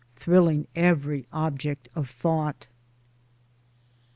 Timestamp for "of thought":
1.93-2.67